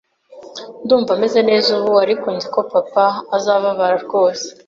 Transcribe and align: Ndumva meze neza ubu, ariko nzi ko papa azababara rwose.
Ndumva 0.83 1.11
meze 1.21 1.39
neza 1.49 1.69
ubu, 1.77 1.91
ariko 2.05 2.25
nzi 2.35 2.47
ko 2.53 2.59
papa 2.73 3.05
azababara 3.37 3.95
rwose. 4.05 4.47